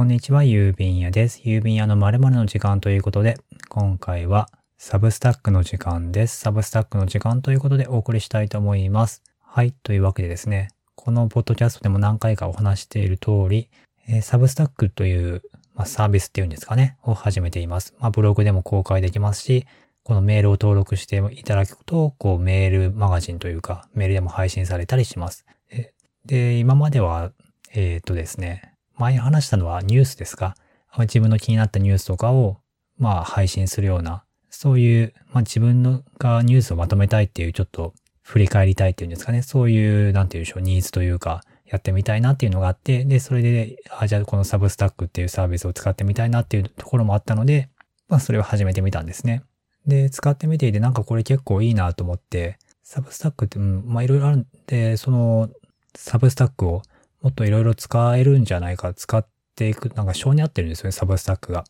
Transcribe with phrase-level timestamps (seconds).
[0.00, 1.42] こんにちは、郵便屋です。
[1.44, 3.36] 郵便屋の〇〇の時間ということで、
[3.68, 6.40] 今回はサブスタックの時間です。
[6.40, 9.22] サブスタックの時間ということでお送りしたいと思います。
[9.42, 13.68] はい、というわけでですね、このポッドキャストでも何回かお話している通り、
[14.08, 15.42] えーサブスタックという、
[15.74, 17.94] まあ、サービスっていうんですかね、を始めています。
[17.98, 19.66] まあ、ブログでも公開できますし、
[20.02, 25.44] このメールを登録していただくと、こうメールマガジンというか、メールでも配信されたりします。
[25.68, 25.92] で、
[26.24, 27.32] で今までは、
[27.74, 28.69] えっ、とですね、
[29.00, 30.54] 前話したのはニュースですか？
[30.98, 32.58] 自分の気になったニュースとかを、
[32.98, 39.40] まあ、配信するような、そういう、まあ、自分のがニュースをまとめたいっていう、ちょっと振り返りたいっていうんですかね？
[39.40, 47.70] そういう、なんていうんでしょう、ニーズというか、やってみたいなっていうのがあって、で、それで、あ、じゃあこのサブスタックっていうサービスを使ってみたいなっていうところもあったので、
[48.08, 49.44] まあ、それを始めてみたんですね。
[49.86, 55.48] で、使ってみていて、なんかこれ結構いいなと思って、サブスタックって、うん、まあ、いろいろあるんで、その、
[55.96, 56.82] サブスタックを
[57.22, 61.64] もっといろいろ使えるんじゃないか、使っていく、なんか性に合ってるんですよね、サブスタックが。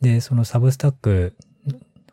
[0.00, 1.36] で、そのサブスタック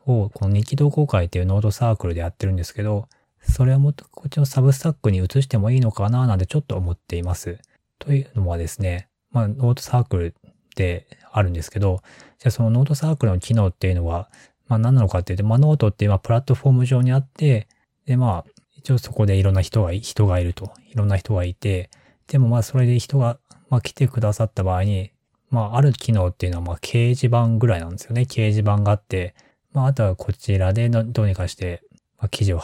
[0.05, 3.07] を、この日記同好会っていうノートサークルでやってるんですけど、
[3.41, 7.57] それをもっとこっちのサブスタックに移してもいいのかななんてちょっと思っています。
[7.97, 12.01] というのはですね、まあ、ノートサークルってあるんですけど、
[12.37, 14.29] じゃあそのノートサークルの機能っていうのは、
[14.67, 17.67] まあ何なのかっていうと、まあノートっていうのはプラットフォーム上にあって、
[18.05, 20.71] でまあ、一応そこでいろんな人が、人がいると。
[20.89, 21.91] いろんな人がいて、
[22.31, 25.11] でもまあそれで人が、まあ来てくださった場合に、
[25.49, 28.21] まあある機能っていうのはまあ掲示板ぐらいなんですよね。
[28.21, 29.35] 掲示板があって、
[29.73, 31.83] まああとはこちらでどうにかして、
[32.17, 32.61] まあ、記事を、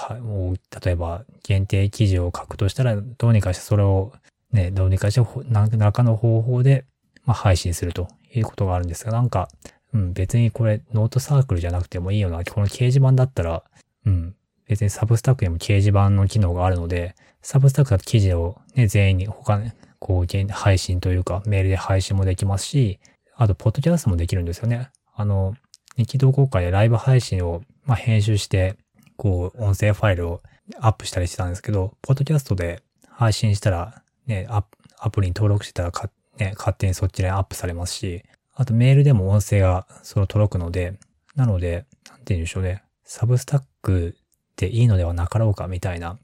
[0.86, 4.14] 例えば限定記事を書くとしたら、どうにかしてそれを
[4.54, 6.86] ね、どうにかしてほ何らかの方法で、
[7.26, 9.50] まあ配信するということがあるんですが、なんか、
[9.94, 12.42] うん、別にこれノートサークルじゃなくてもいいよな。
[12.46, 13.64] この掲示板だったら、
[14.06, 14.36] うん、
[14.68, 23.00] 別にサブスタックにも掲示板の機能があるので、サブスタックだと記事をね、全員に他ね、こう、配信というか、メールで配信もできますし、
[23.36, 24.90] あと、ポッドキャストもできるんですよね。
[25.16, 25.56] あの、
[25.96, 28.76] 日記同好会でライブ配信を、まあ、編集して、
[29.16, 30.42] こう、音声ファイルを
[30.80, 34.64] アップしたりしてたんですけど、ポッドキャストで配信したら、ね、ア
[35.00, 38.24] アプリに登録してたらか、ね、勝手にそっちでアップされますし、
[38.54, 40.98] あとメールでも音声がその届くので、
[41.36, 42.84] なので、なんて言うんでしょうね。
[43.04, 44.18] サブスタック
[44.58, 46.18] でいいのではなかろうかみたいな、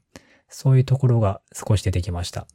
[0.48, 2.46] そういうところが少し出てきました。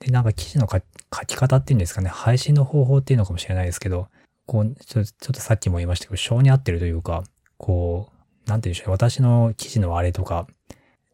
[0.00, 4.08] で、なんか記事の書き方っていうんですかね、配信の方法っていうのかもしれないですけど、
[4.46, 7.24] こう、ちょちょっとさっきも言いましたけど、性に合ってるというか、
[7.56, 10.46] こう、なんて言うんでしょう、私の記事のあれとか、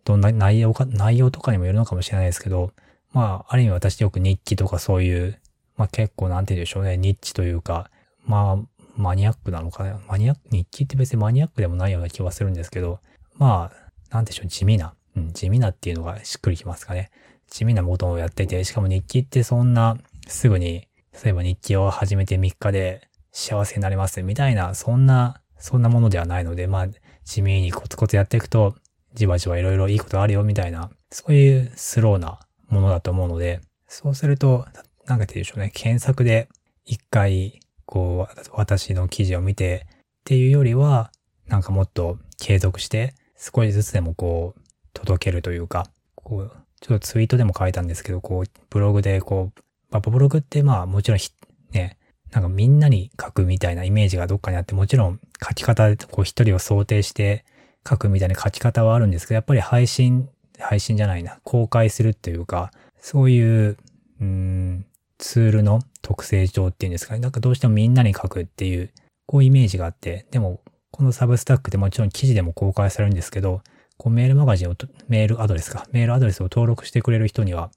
[0.05, 2.73] どんな内容か、内容とかにもよるのかもしれないですけど、
[3.12, 5.39] まあ、ある意味私よく日記とかそういう、
[5.77, 7.91] まあ結構なんて言うんでしょうね、ニッチというか、
[8.25, 10.01] まあ、マニアックなのかな。
[10.09, 13.01] マニアック、日記って別にマニアックでもないような気はするんですけど、
[13.37, 14.95] まあ、なんでしょう、地味な。
[15.17, 17.11] うん、地味なっていうのがしっくりきますかね。
[17.51, 20.89] 地味なことをやってて、しかも日記ってそんな、すぐに、
[21.25, 26.89] 例えば日記を始めて3日で幸せになれますみたいな、そんな、そんなものではないので、まあ、
[27.25, 28.77] 地味にコツコツやっていくと、
[29.15, 32.39] じわじわいろいろいいことあるよみたいな、そういうスローな
[32.69, 34.67] ものだと思うので、そうすると、
[35.07, 36.49] なんかって言うでしょうね、検索で
[36.85, 41.11] 一回、こう、私の記事を見てっていうよりは、
[41.47, 44.60] なんかもっと継続して、少しずつでもこう、
[44.93, 49.60] 届けるというか、こう、ちょっとツイートでも書いたんですけど、こう、ブログでこう、
[49.91, 51.31] まあ、ブログってまあもちろんひ
[51.72, 51.97] ね、
[52.32, 57.44] なんかみんなに書くみたいなイメージがどっかにあって、もちろん書き方でこう一人を想定して
[57.88, 60.28] 書くみたいな書き方はあるんですけど、やっぱり配信、
[60.59, 63.77] 配信じゃないな、公開するっていうか、そういう、
[64.21, 64.87] うん、
[65.19, 67.21] ツールの特性上っていうんですかね。
[67.21, 68.91] なんかどうしてもみんなに書くっていう、
[69.27, 70.60] こうイメージがあって、でも、
[70.98, 73.62] このサブスタックってもちろん記事でも公開されるんですけど、
[73.98, 74.75] こうメールマガジンを、
[75.06, 77.70] メールアドレスか、メールアドレスを登録してくれる人には、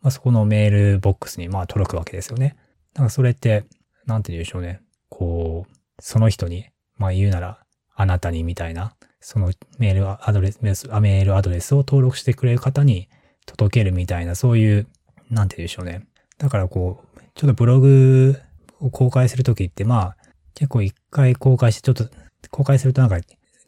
[0.00, 2.56] まあ、そこのメールボックスにまあ届くわけですよね。
[2.94, 3.66] だからそれって、
[4.06, 4.80] なんて言うんでしょうね。
[5.10, 6.64] こう、その人に、
[6.96, 7.58] まあ言うなら、
[7.94, 13.10] あなたにみたいな、そのメールアドレス、メールアドレスを登録してくれる方に
[13.44, 14.86] 届けるみたいな、そういう、
[15.28, 16.06] なんて言うでしょうね。
[16.38, 18.40] だからこう、ちょっとブログ
[18.80, 20.16] を公開するときって、まあ、
[20.54, 22.14] 結構一回公開して、ちょっと、
[22.50, 23.18] 公開するとなんか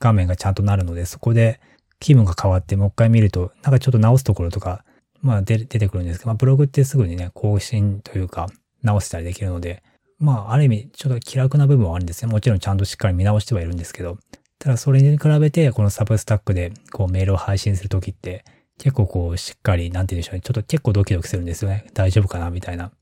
[0.01, 1.61] 画面がちゃんとなるので、そこで
[2.01, 4.85] 気分が変わってもう一回見ると、なんかちょっと直すところとか、
[5.21, 8.49] まあ出出てくるんですけど、まあブログってすぐにね、更新というか
[8.83, 9.83] 直したりできるので、
[10.19, 12.31] まあある意味ちょっと気楽な部分はあるんですね。
[12.31, 14.19] もちろんちゃんとしっかり見直してはいるんですけど、
[14.59, 18.45] ただそれに比べてこのサブスタックでこうメールを配信するときって
[18.79, 20.41] 結構こうしっかり、なんて言うんでしょうね。
[20.41, 21.87] ちょっと結構ドキドキするんですよね。
[21.95, 22.51] 大丈夫かな？
[22.51, 22.93] みたいな。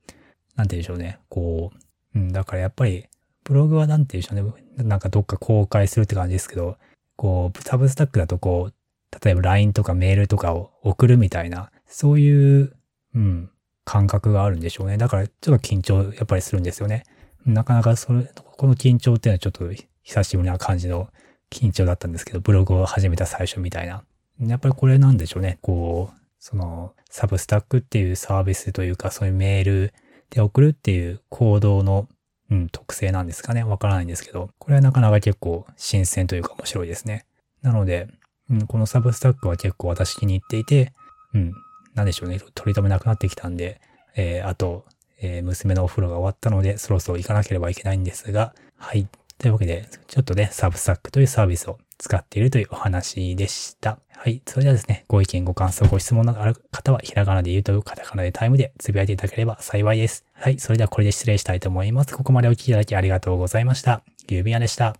[0.57, 1.19] なんて言うんでしょうね。
[1.29, 1.71] こ
[2.15, 3.05] う、うん、だからやっぱり
[3.47, 4.85] ブログはなんて言うんでしょうね。
[4.89, 6.77] なんかどっか公開するって感じですけど、
[7.15, 12.73] こう、サブスタックだとこう、例えば LINE とかメールとかを送るみたいな、そういう、
[13.15, 13.51] うん、
[13.85, 14.99] 感覚があるんでしょうね。
[14.99, 17.05] だからちょっと緊張やっぱりするんですよね。
[17.47, 19.71] なかなかそれ、この緊張っていうのはちょっと
[20.03, 21.09] 久しぶりな感じの
[21.51, 24.03] 緊張だったんですけど、ブログを始めた最初みたいな。
[24.41, 25.59] やっぱりこれなんでしょうね。
[25.63, 29.95] こう、その、サブスタックっていうサービスというか、そういうメール
[30.31, 32.09] で送るっていう行動の、
[32.51, 33.65] うん、特性なんですかね。
[33.65, 37.27] わからないんですけど、これはなかなか結構新鮮というか面白いですね。
[37.63, 38.09] なので、
[38.51, 40.93] うん、このサブスタックは結構私気に入っていて、
[41.35, 41.53] うん、
[41.95, 42.39] なんでしょうね。
[42.55, 43.81] 取り留めなくなってきたんで、
[44.15, 44.85] えー、あと、
[45.21, 49.09] えー、娘のお風呂が終わったので、そろそろ行かなければいけないんですが、はい。
[49.39, 53.99] というわけで、ちょっとね、サブスタックというサービスを使っているというお話でした。
[54.17, 54.43] はい。
[54.47, 60.25] それではですね、ご意見、ご感想、ご質問のある方は、ひらがなで言うとカタカナでタイムでつぶやいていただければ幸いです。
[60.35, 60.59] はい。
[60.59, 62.17] それではこれで失礼したいと思います。
[62.17, 64.03] ここまでお聞きいただきありがとうございました。
[64.29, 64.95] ゆうびやでした。